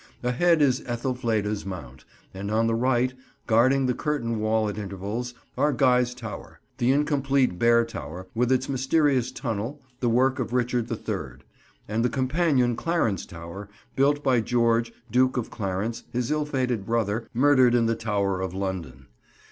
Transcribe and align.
Ahead 0.23 0.63
is 0.63 0.81
Ethelfleda's 0.87 1.63
Mount, 1.63 2.05
and 2.33 2.49
on 2.49 2.65
the 2.65 2.73
right, 2.73 3.13
guarding 3.45 3.85
the 3.85 3.93
curtain 3.93 4.39
wall 4.39 4.67
at 4.67 4.75
intervals, 4.79 5.35
are 5.55 5.71
Guy's 5.71 6.15
Tower; 6.15 6.59
the 6.79 6.91
incomplete 6.91 7.59
Bear 7.59 7.85
Tower, 7.85 8.25
with 8.33 8.51
its 8.51 8.67
mysterious 8.67 9.31
tunnel, 9.31 9.79
the 9.99 10.09
work 10.09 10.39
of 10.39 10.53
Richard 10.53 10.87
the 10.87 10.95
Third; 10.95 11.43
and 11.87 12.03
the 12.03 12.09
companion 12.09 12.75
Clarence 12.75 13.27
Tower, 13.27 13.69
built 13.95 14.23
by 14.23 14.41
George, 14.41 14.91
Duke 15.11 15.37
of 15.37 15.51
Clarence, 15.51 16.01
his 16.11 16.31
ill 16.31 16.45
fated 16.45 16.83
brother, 16.83 17.27
murdered 17.31 17.75
in 17.75 17.85
the 17.85 17.93
Tower 17.93 18.41
of 18.41 18.55
London. 18.55 19.05